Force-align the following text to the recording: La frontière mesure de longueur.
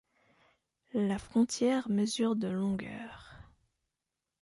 La 0.95 1.19
frontière 1.19 1.87
mesure 1.87 2.35
de 2.35 2.47
longueur. 2.47 3.35